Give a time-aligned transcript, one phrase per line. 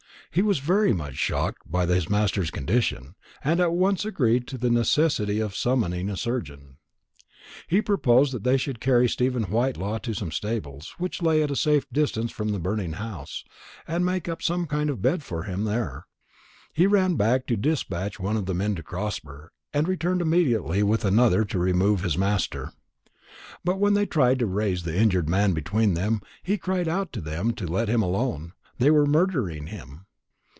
[0.33, 4.69] He was very much shocked by his master's condition, and at once agreed to the
[4.69, 6.77] necessity of summoning a surgeon.
[7.67, 11.55] He proposed that they should carry Stephen Whitelaw to some stables, which lay at a
[11.57, 13.43] safe distance from the burning house,
[13.85, 16.05] and make up some kind of bed for him there.
[16.71, 21.03] He ran back to dispatch one of the men to Crosber, and returned immediately with
[21.03, 22.71] another to remove his master.
[23.65, 27.19] But when they tried to raise the injured man between them, he cried out to
[27.19, 30.05] them to let him alone, they were murdering him.